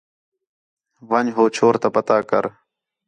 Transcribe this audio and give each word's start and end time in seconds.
ون٘٘ڄ 1.09 1.27
ہو 1.35 1.43
چھور 1.55 1.75
تا 1.81 1.87
پتہ 1.95 2.17
کر 2.29 2.45